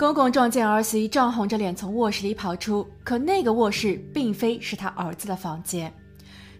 [0.00, 5.92] 公公撞见儿媳涨红着脸从卧室里跑出，可那个卧室并非是他儿子的房间。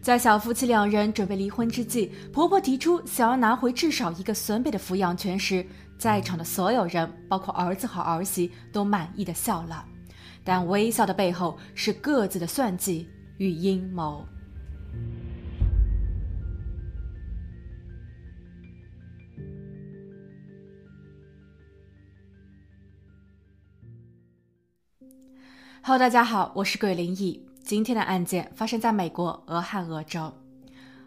[0.02, 5.64] 在小夫妻两人准备离婚之际，婆婆提出想要拿回至少一个孙辈的抚养权时，
[5.96, 9.86] 在场的所有人，包括儿子和儿媳，都满意的笑了。
[10.44, 14.22] 但微笑的背后是各自的算计与阴谋。
[25.82, 27.42] Hello，大家好，我是鬼灵异。
[27.64, 30.30] 今天的案件发生在美国俄亥俄州。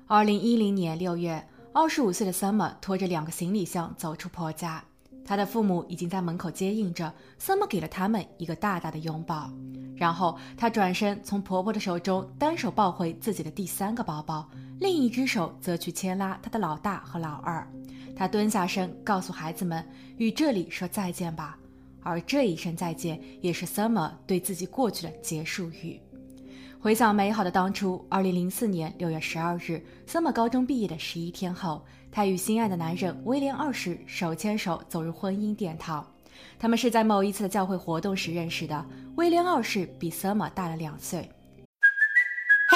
[0.07, 4.83] 二零一零年六月，二十五岁的 Summer 拖着两个行李箱走出婆家，
[5.23, 7.13] 她的父母已经在门口接应着。
[7.39, 9.47] Summer 给了他们一个大大的拥抱，
[9.95, 14.49] 然后她转身从婆婆的手中单手抱回自己的第三个包包，
[14.79, 17.65] 另一只手则去牵拉她的老大和老二。
[18.15, 19.87] 她蹲下身，告诉孩子们
[20.17, 21.59] ：“与这里说再见吧。”
[22.03, 25.99] 而这一声再见，也是 Summer 对自己过去的结束语。
[26.79, 36.05] 回想美好的当初，二零零四年六月十二日，Summer 高中毕业的十一天后，她与心爱的男人威廉二世手牵手走入婚姻殿堂。
[36.59, 38.85] 他们是在某一次的教会活动时认识的。
[39.15, 41.29] 威廉二世比 Summer 大了两岁。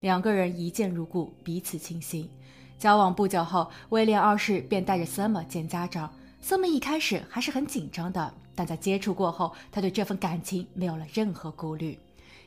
[0.00, 2.30] 两个人一见如故，彼此倾心。
[2.78, 6.08] 交往不久后，威廉二世便带着 Summer 见家长。
[6.40, 11.98] Summer 一开始还是很紧张的，但在接触过后，他对这份感情没有了任何顾虑，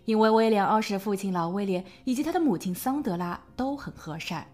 [0.05, 4.47] 因为威廉二世的父亲老威廉以及他的母亲桑德拉都很和善。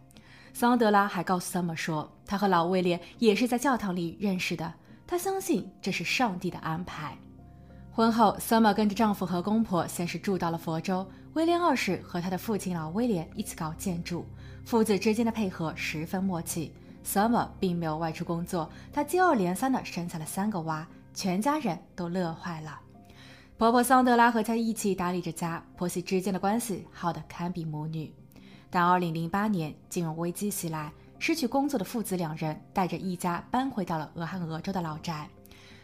[0.52, 4.74] 桑德拉还告诉 Summer 说，他和老威廉也是在教堂里认识的，
[5.06, 7.16] 他相信这是上帝的安排。
[7.92, 11.06] 婚后，Summer 跟着丈夫和公婆先是住到了佛州。
[11.38, 14.26] 威廉二世和他的父亲老威廉一起搞建筑，
[14.66, 16.74] 父子之间的配合十分默契。
[17.06, 22.80] Summer 并没有外出工作，他接二连三的生下了三个娃，全家人都乐坏了。
[23.56, 28.12] 婆婆桑德拉和他一起打理着家，婆媳之间的关系好得堪比母女。
[28.72, 35.30] 但2008年金融危机袭来，失去工作的父子两人带着一家搬回到了俄亥俄州的老宅。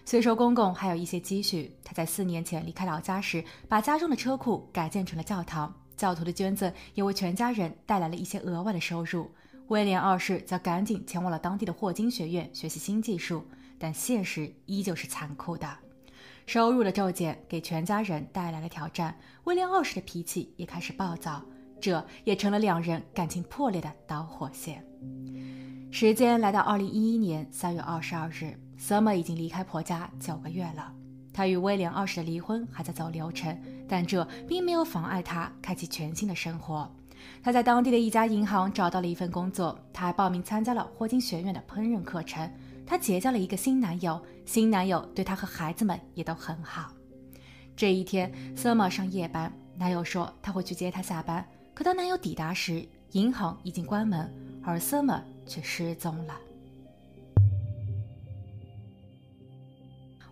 [0.05, 5.73] 虽说公公还有一些积蓄，他在四年前离开老家时，把家中的车库改建成了教堂。
[5.95, 9.31] 教徒的捐赠也为全家人带来了一些额外的收入。
[9.67, 13.45] 威廉二世则赶紧前往了当地的霍金学院学习新技术，
[13.79, 15.67] 但现实依旧是残酷的，
[16.45, 19.17] 收入的骤减给全家人带来了挑战。
[19.45, 21.41] 威廉二世的脾气也开始暴躁，
[21.79, 24.85] 这也成了两人感情破裂的导火线。
[25.91, 28.59] 时间来到二零一一年三月二十二日。
[28.83, 30.91] Summer 已经离开婆家九个月了，
[31.31, 33.57] 她与威廉二世的离婚还在走流程，
[33.87, 36.93] 但这并没有妨碍她开启全新的生活。
[37.41, 42.51] 她在当地的一家银行找到了一份工作，她还报名参加了霍金学院的烹饪课程。
[42.85, 46.91] 她结交了一个新男友，新男友对她和孩子们也都很好。
[47.77, 54.29] 这一天，Summer 上夜班，男友说他会去接她下班，可当男友抵达时，银行已经关门，
[54.61, 56.33] 而 Summer 却失踪了。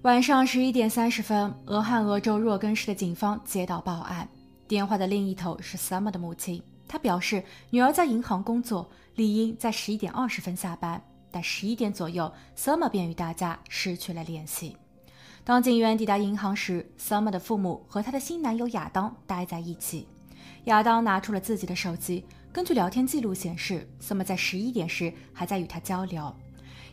[0.04, 4.28] 晚上十一点三十分，俄亥俄州若根市的警方接到报案，
[4.68, 6.60] 电话的另一头是 Summer 的母亲。
[6.88, 14.76] 她表示，女儿在银行工作，理应在十一点二十分下班，但十一点左右，Summer 便与大家失去了联系。
[15.44, 20.08] 当警员抵达银行时，Summer 的父母和她的新男友亚当待在一起。
[20.64, 26.36] 亚当拿出了自己的手机，根据聊天记录显示，Summer 在十一点时还在与他交流。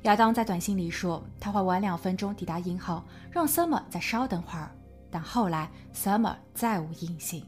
[0.03, 4.71] 亚当在短信里说，他会晚两分钟抵达银行，让 Summer 再稍等会儿。
[5.11, 7.45] 但后来 Summer 再无音信。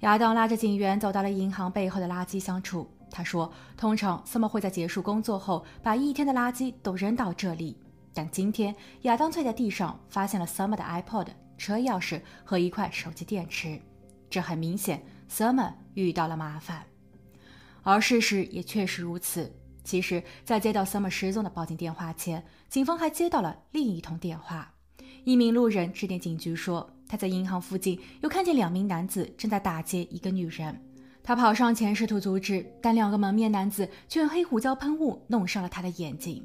[0.00, 7.76] 亚当拉着警员走到了银行背后的垃圾箱处，他说：“通常 Summer 会在结束工作后把一天的垃圾都扔到这里，
[8.14, 13.80] 但今天亚当却在地上发现了 Summer 的 iPod、车钥匙和一块手机电池。
[14.30, 16.84] 这很明显，Summer 遇到了麻烦。
[17.82, 19.50] 而事实也确实如此。”
[19.86, 24.72] 其实，在接到 Summer 失踪的报警电话前，警方还接到了另一通电话。
[25.22, 30.76] 一名路人致电警局说，他在银行附近又看见两名男子正在打劫一个女人。
[31.22, 36.44] 他跑上前试图阻止，但两个蒙面男子却用黑胡椒喷雾弄伤了他的眼睛。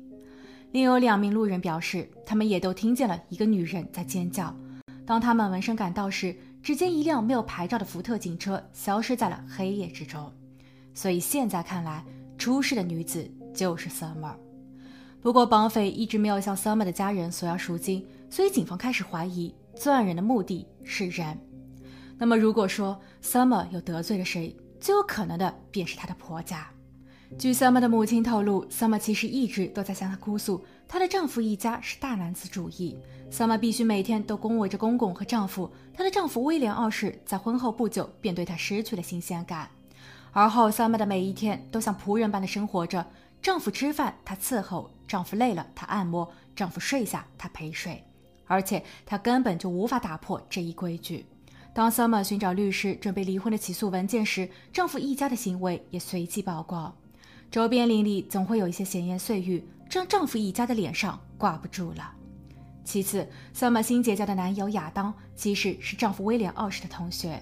[0.72, 4.56] 另有两名路人表示，他们也都听见了一个女人在尖叫。
[5.04, 10.32] 当他们闻声赶到时，只见一辆没有牌照的福特警车消失在了黑夜之中。
[10.94, 12.04] 所以现在看来，
[12.42, 14.34] 出事的女子就是 Summer。
[15.22, 21.38] 不过绑匪一直没有向 Summer 的家人索要赎金，所以警方开始怀疑作案人的目的是人。
[22.18, 26.68] 那么如果说 Summer 又得罪了谁，最有可能的便是她的婆家。
[27.38, 32.98] 据 Summer 的母亲透露，Summer 其实一直都在向她哭诉，她的丈夫一家是大男子主义
[33.32, 35.72] ，Summer 必须每天都恭维着公公和丈夫。
[35.94, 39.70] 她的丈夫威廉二世在婚后不久便对她失去了新鲜感，
[40.34, 43.06] 而后 Summer 的每一天都像仆人般的生活着。
[43.42, 48.04] 丈夫吃饭她伺候，丈夫累了她按摩，丈夫睡下她陪睡，
[48.46, 51.26] 而且她根本就无法打破这一规矩。
[51.74, 56.96] 当 Summer 寻找律师准备离婚的起诉文件时，丈夫一家的行为也随即曝光。
[57.50, 62.14] 周边邻里总会有一些闲言碎语，这让丈夫一家的脸上挂不住了。
[62.84, 67.42] 其次，Summer 新结交的男友亚当其实是丈夫威廉二世的同学，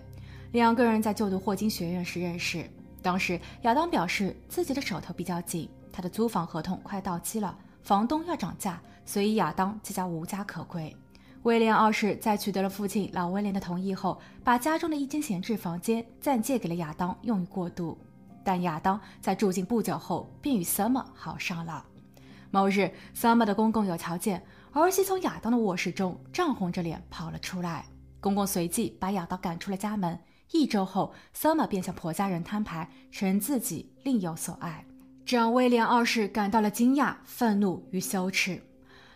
[0.54, 2.64] 两个人在就读霍金学院时认识。
[3.02, 10.96] 当时亚当表示自己的手头比较紧，他的租房合同快到期了，房东要涨价，所以亚当即将无家可归。
[11.44, 17.98] 威廉二世在取得了父亲老威廉的同意后，把家中的一间闲置房间暂借给了亚当用于过渡。
[18.44, 21.86] 但亚当在住进不久后便与 Summer 好上了。
[22.52, 24.44] 某日，Summer 的公公有条件，
[24.74, 27.86] 儿媳从亚当的卧室中涨红着脸跑了出来。
[28.20, 30.20] 公公随即把亚当赶出了家门。
[30.52, 34.86] 一周后，Summer 便向婆家人摊牌，承认自己另有所爱，
[35.26, 38.62] 这让威廉二世感到了惊讶、愤怒与羞耻。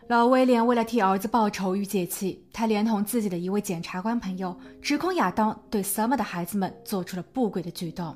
[0.10, 8.16] 老威廉为了替儿子报仇与解气，他连同自己的一位检察官朋友，指控亚当对 Summer 的孩子们做出了不轨的举动。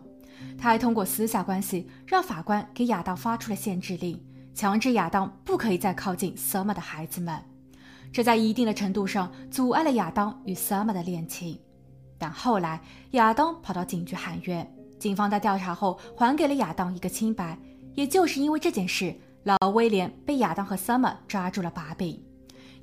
[0.57, 4.21] 他还通过私下关系让法官给亚当发出了限制令，
[4.53, 7.41] 强制亚当不可以再靠近 Summer 的孩子们。
[8.11, 11.59] 这在一定的程度上阻碍了亚当与 Summer 的恋情。
[12.17, 12.81] 但后来
[13.11, 14.69] 亚当跑到警局喊冤，
[14.99, 17.57] 警方在调查后还给了亚当一个清白。
[17.95, 22.21] 也就是因为这件事，老威廉被亚当和 Summer 抓住了把柄。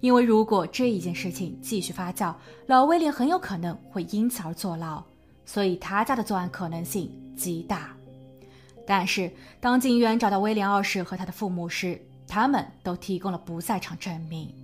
[0.00, 2.34] 因为如果这一件事情继续发酵，
[2.66, 5.02] 老威廉很有可能会因此而坐牢，
[5.46, 7.10] 所以他家的作案可能性。
[7.36, 7.90] 极大，
[8.86, 9.28] 但是
[9.58, 14.54] 当警员找到威廉二世和他的父母时，他们都提供了不在场证明。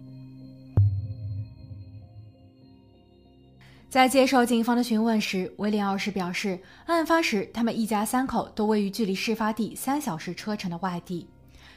[3.91, 11.27] 在接受警方的询问时，威廉二世表示，案发时他们一家三口都位于距离事发地三小时车程的外地，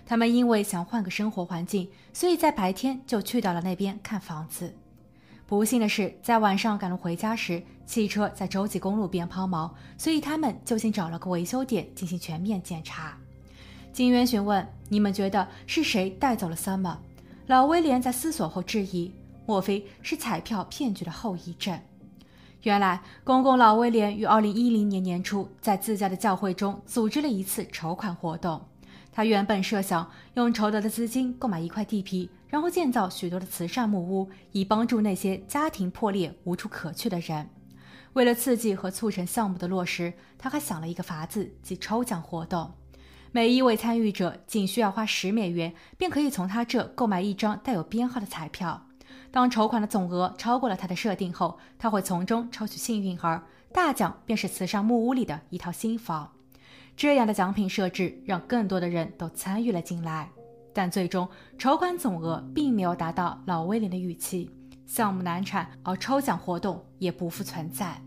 [0.06, 4.72] 他们因为想换个生活环境，所以在白天就去到了那边看房子。
[5.48, 13.18] 不幸的是，在晚上赶路回家时，汽车在洲际公路边抛锚，所以他们就近找了个维修点进行全面检查。
[13.92, 16.96] 警员询问：“你们觉得是谁带走了 Summer？”
[17.48, 19.12] 老威廉在思索后质疑
[19.48, 21.76] ：“莫非是彩票骗局的后遗症？”
[22.64, 28.62] 原来，公公老威廉于2010年年初在自家的教会中组织了一次筹款活动。
[29.12, 32.30] 他原本设想用筹得的资金购买一块地皮。
[32.48, 37.50] 然后建造许多的慈善木屋，以帮助那些家庭破裂无处可去的人。
[38.14, 42.72] 为了刺激和促成项目的落实，他还想了一个法子，即抽奖活动。
[43.32, 48.86] 每一位参与者仅需要花十美元，便可以从他这购买一张带有编号的彩票。
[49.34, 53.42] 当筹款的总额超过了他的设定后，他会从中抽取幸运儿，
[53.74, 56.32] 大奖便是慈善木屋里的一套新房。
[56.96, 60.30] 这样的奖品设置让更多的人都参与了进来。
[60.72, 64.52] 但最终筹款总额并没有达到老威廉的预期，
[64.86, 68.00] 项目难产，而抽奖活动也不复存在。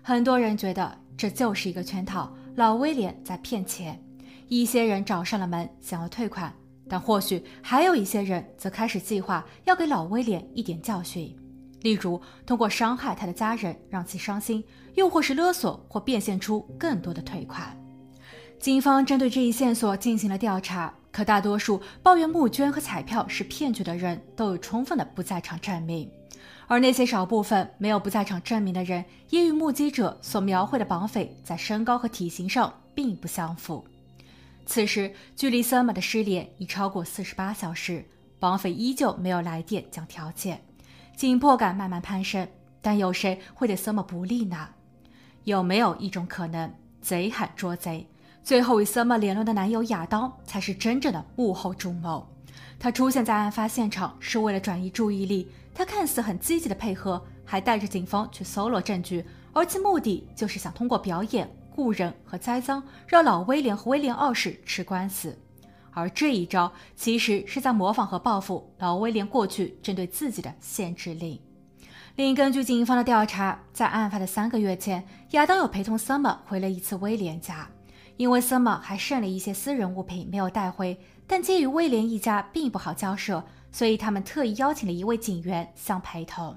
[0.00, 4.02] 很多人觉得这就是一个圈套，老威廉在骗钱。
[4.48, 6.50] 一些人找上了门，想要退款，
[6.88, 11.36] 但或许还有一些人则开始计划要给老威廉一点教训，
[11.82, 14.64] 例如通过伤害他的家人让其伤心，
[14.94, 17.76] 又或是勒索或变现出更多的退款。
[18.58, 20.92] 警方针对这一线索进行了调查。
[21.12, 26.10] 可大多数抱怨募捐和彩票是骗局的人都有充分的不在场证明，
[26.66, 33.82] 而那些少部分没有不在场证明的人，也与目击者所描绘的绑匪在身高和体型上并不相符。
[34.66, 38.04] 此时，距离 Summer 的失联已超过四十八小时，
[38.40, 40.60] 绑匪依旧没有来电讲条件，
[41.16, 42.46] 紧迫感慢慢攀升。
[42.82, 44.68] 但有谁会对 Summer 不利呢？
[45.44, 48.06] 有没有一种可能，贼喊捉贼？
[48.42, 52.28] 最后与 Summer 联络的男友亚当才是真正的幕后主谋。
[52.78, 55.48] 他出现在案发现场是为了转移注意力。
[55.74, 65.38] 他看似很积极的配合，还带着警方去搜罗证据，而其目的就是想通过表演、雇人和栽赃，让老威廉和威廉二世吃官司。
[65.92, 71.38] 而这一招其实是在模仿和报复老威廉过去针对自己的限制令。
[72.16, 77.68] 另根据警方的调查，在案发的三个月前，亚当有陪同 Summer 回了一次威廉家，
[78.16, 86.56] 因为 Summer 还剩了一些私人物品没有带回，但基于威廉一家并不好交涉，所以他们特意邀请了一位警员相陪同。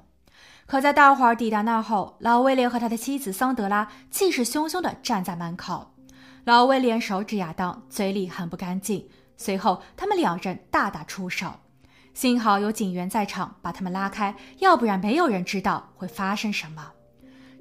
[0.70, 5.96] 可在大伙儿抵达那后，老威廉和他的妻子桑德拉气势汹汹地站在门口，
[6.44, 11.54] 老威廉手指亚当，嘴里很不干净，随后他们两人大打出手。
[12.14, 16.92] 幸好有警员在场，把他们拉开，要不然没有人知道会发生什么。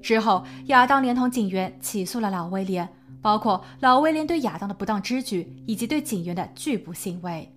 [0.03, 2.87] 之后，亚当连同警员起诉了老威廉，
[3.23, 7.51] 包括老威廉对亚当的不当之举以及对警员的拒捕行为。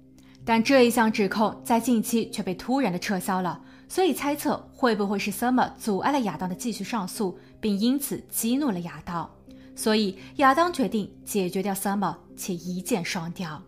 [0.47, 3.61] 但这一项指控在近期却被突然的撤销了，
[3.93, 9.31] 所以猜测会不会是 Summer 阻碍了亚当的继续上诉，并因此激怒了亚当。
[9.77, 13.63] 所以亚当决定解决掉 Summer，且一箭双雕。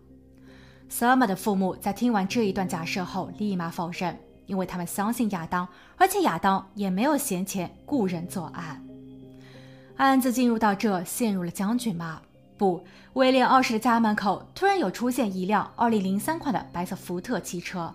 [0.90, 8.82] Summer 的父母在听完这一段假设后，立马否认，因为他们相信亚当，而且亚当也没有闲钱雇人作案。
[9.98, 12.22] 案子进入到这，陷入了僵局吗？
[12.56, 17.94] 不，威廉二世的家门口突然有出现一辆2003款的白色福特汽车，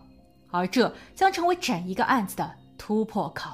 [0.51, 3.49] 而这将成为整一个案子的突破口。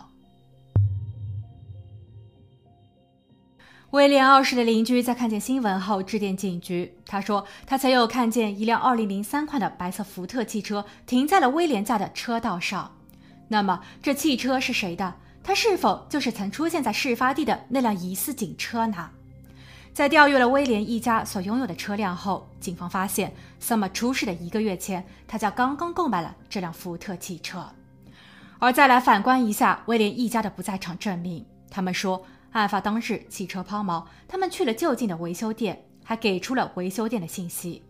[3.91, 12.91] 威廉二世的邻居在看见新闻后致电警局，他说他曾有看见一辆2003款的白色福特汽车停在了威廉家的车道上。
[13.47, 15.15] 那么这汽车是谁的？
[15.41, 19.11] 它是否就是曾出现在事发地的那辆疑似警车呢？
[19.95, 27.65] 在调阅了威廉一家所拥有的车辆后，警方发现，Summer 出事的一个月前，他家刚刚购买了这辆福特汽车。
[28.59, 32.21] 而再来反观一下威廉一家的不在场证明，他们说。
[32.51, 37.81] 案发当日，汽车抛锚，他们去了就近的维修店，还给出了维修店的信息。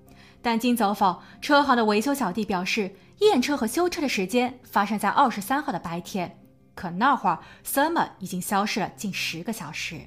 [0.44, 6.38] 但经走访，车行的维修小弟表示，验车和修车的时间发生在二十三号的白天，
[6.76, 10.02] 可那会儿 Summer 已经消失了近十个小时。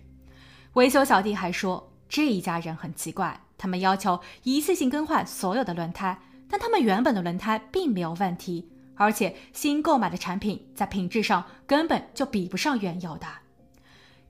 [0.79, 6.17] 维修小弟还说，这一家人很奇怪，他们要求一次性更换所有的轮胎，
[6.49, 13.27] 但他们原本的轮胎并没有问题，而且新购买的产品在品质上根本就比不上原有的。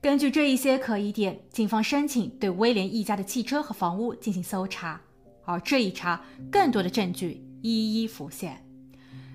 [0.01, 4.99] 根据这一些可疑点，警方申请对威廉一家的汽车和房屋进行搜查。
[5.45, 6.19] 而这一查，
[6.51, 8.65] 更多的证据一一浮现。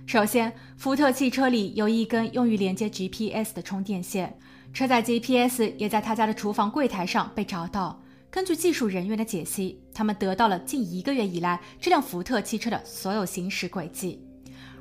[0.04, 4.36] 首先，福特汽车里有一根用于连接 GPS 的充电线，
[4.74, 7.98] 车载 GPS 也在他家的厨房柜台上被找到。
[8.28, 14.20] 根据技术人员的解析，他们得到了近一个月以来这辆福特汽车的所有行驶轨迹。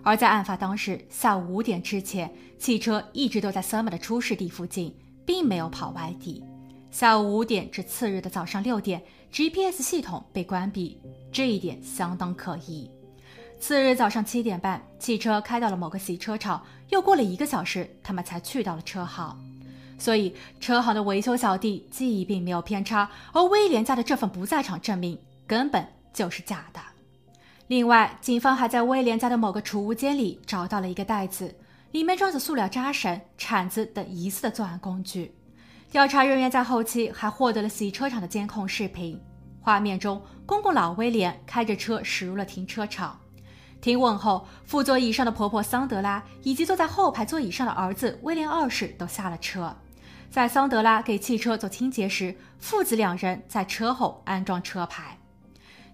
[0.01, 4.93] 而在案发当时下午五点之前，汽车一直都在 Summer 的出事地附近。
[5.25, 6.43] 并没有跑外地。
[6.91, 10.99] 下午五点至次日的早上六点，GPS 系统被关闭，
[11.31, 12.89] 这一点相当可疑。
[13.59, 19.39] 次日早上七点半，汽车开到了某个洗车场，又过了一个小时，他们才去到了车行。
[19.97, 26.79] 所以，车行的维修小弟记忆并没有偏差，而威廉家的这份不在场证明根本就是假的。
[27.67, 31.55] 另外，警方还在威廉家的某个储物间里找到了一个袋子。
[31.91, 35.31] 里面装着塑料扎绳、铲子等疑似的作案工具。
[35.91, 39.21] 调查人员在后期还获得了洗车场的监控视频，
[39.61, 43.19] 画面中公公老威廉开着车驶入了停车场。
[43.79, 49.71] 停稳后，副座椅上的婆婆桑德拉以及坐在后排座椅上的儿子威廉二世都下了车。
[50.33, 55.15] 在桑德拉给汽车做清洁时，父子两人在车后安装车牌。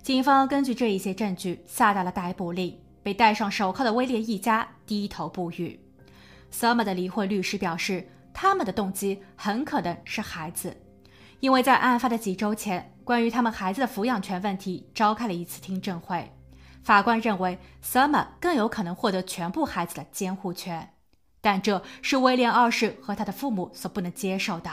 [0.01, 5.77] 警方根据这一些证据下达了逮捕令，被戴上手铐的威廉一家低头不语。
[6.53, 10.73] Summer 的离婚律师表示，他们的动机很可能是孩子，
[11.41, 16.31] 因为在案发的几周前，关于他们孩子的抚养权问题召开了一次听证会。
[16.81, 20.93] 法官认为，Summer 更有可能获得全部孩子的监护权，
[21.41, 24.69] 但这是威廉二世和他的父母所不能接受的。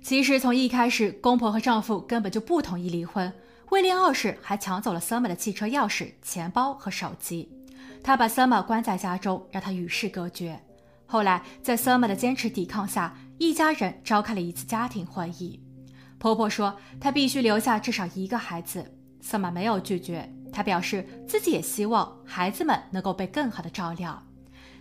[0.00, 3.32] 其实，从一开始，公婆和丈夫根本就不同意离婚。
[3.70, 7.50] 威廉二世还抢走了 Summer 的汽车钥匙、钱包和手机，
[8.02, 10.58] 他把 Summer 关在家中，让他与世隔绝。
[11.04, 15.60] 后来，在 Summer 的坚持抵抗下，一家人召开了一次家庭会议。
[16.18, 18.94] 婆婆说，她必须留下至少一个孩子。
[19.22, 24.22] Summer 没有拒绝，她表示自己也希望孩子们能够被更好的照料。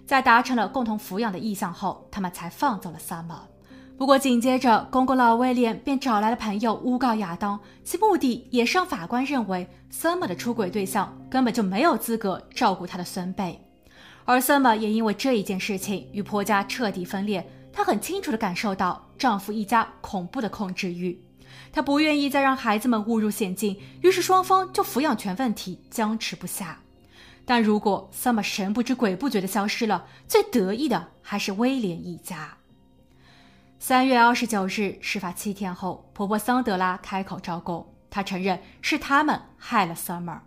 [0.07, 3.33] 在达成了共同抚养的意向后，他们才放走了塞姆。
[3.97, 13.59] 不过紧接着，公公老威廉便找来了朋友诬告亚当，其目的也是让法官认为塞姆的出轨对象根本就没有资格照顾他的孙辈。
[14.23, 21.21] 而塞姆也因为这一件事情与婆家彻底分裂，她很清楚地感受到丈夫一家恐怖的控制欲，
[21.71, 26.79] 她不愿意再让孩子们误入险境，于是双方就抚养权问题僵持不下。
[27.49, 32.57] 但如果 Summer 神不知鬼不觉的消失了，最得意的还是威廉一家。
[33.79, 40.39] 三月二十九日，事发七天后，婆婆桑德拉开口招供，她承认是他们害了 Summer。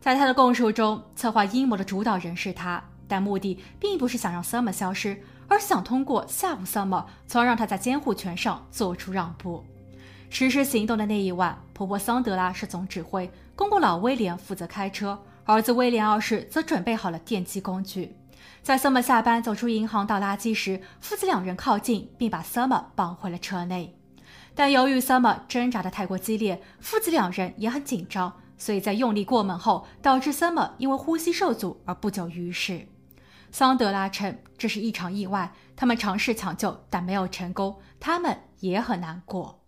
[0.00, 9.64] 在她的供述中，策划阴谋的主导人是她，但目的并不是想让 Summer 消失，而想通过吓唬 Summer，从而让他在监护权上做出让步。
[10.28, 15.16] 实施行动的那一晚，婆婆桑德拉是总指挥，公公老威廉负责开车，
[15.46, 18.16] 儿子威廉二世则准备好了电击工具。
[18.62, 23.96] 在 Summer 下班走出银行倒垃圾时，父子两人靠近，并把 Summer 绑回了车内。
[24.56, 32.88] 但由于 Summer 挣扎的太过激烈，父子两人也很紧张，所以在用力过猛后，导致 Summer 因为呼吸受阻而不久于世。
[33.52, 39.62] 桑德拉称这是一场意外，他们尝试抢救但没有成功，他们也很难过。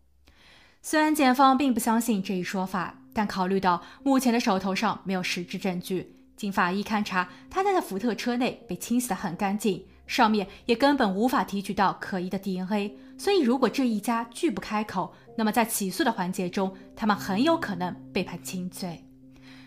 [0.82, 6.14] 虽然检方并不相信这一说法，但考虑到目前的手头上没有实质证据。
[6.36, 12.96] 经法医勘查，他家的福特车内被清洗得很干净，上面也根本无法提取到可疑的 DNA。
[13.18, 19.04] 所以，如果这一家拒不开口，那么在起诉的环节中，他们很有可能被判轻罪。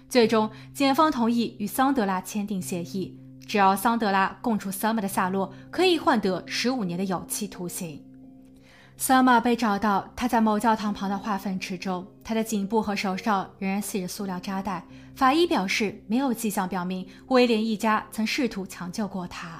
[0.07, 8.01] 最终，检方同意与桑德拉签订协议，只要桑德拉供出 Summer 的下落，可以换得十五年的有期徒刑。
[9.01, 14.85] Summer 被找到，他在某教堂旁的化粪池中，他的颈部和手上仍然系着塑料扎带。
[15.15, 19.59] 法医表示，没有迹象表明威廉一家曾试图抢救过他。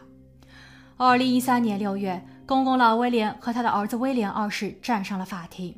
[0.95, 5.75] 二零一三年六月，公公老威廉和他的儿子威廉二世站上了法庭，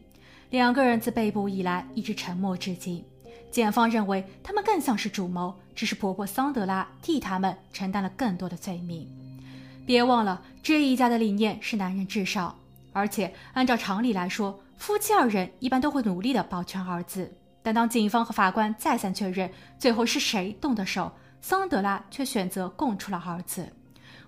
[0.49, 3.01] 两个人自被捕以来一直沉默至今。
[3.49, 9.07] 检方认为，他们更像是主谋，只是婆婆桑德拉替他们承担了更多的罪名。
[9.85, 12.53] 别忘了，这一家的理念是男人至上。
[12.93, 17.29] 而且，按照常理来说，夫妻二人一般都会努力的保全儿子。
[17.61, 23.67] 但当警方和法官再三确认最后是谁动的手，桑德拉却选择供出了儿子。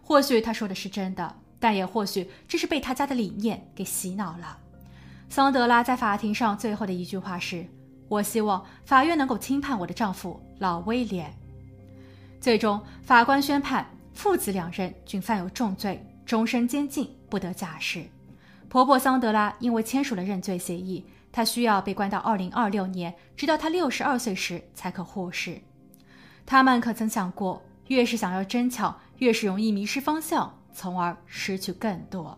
[0.01, 4.57] 或许他说的是真的，但也或许这是被他家的理念给洗脑了。
[5.29, 7.65] 桑德拉在法庭上最后的一句话是
[8.07, 11.33] ：“我希望法院能够轻判我的丈夫老威廉。”
[12.39, 18.05] 最终，法官宣判父子两人均犯有重罪，终身监禁，不得假释。
[18.75, 25.61] 婆婆桑德拉因为签署了认罪协议，她需要被关到二零二六年，直到她六十二岁时才可获释。
[26.45, 32.37] 他们可曾想过，越是想要争抢，越是容易迷失方向，从而失去更多？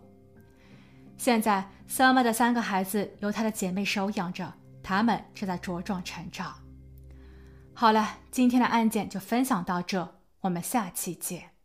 [1.17, 6.53] 现在，Summer 的三个孩子由她的姐妹收养着，他们正在茁壮成长。
[7.73, 11.56] 好了，今天的案件就分享到这，我们下期见。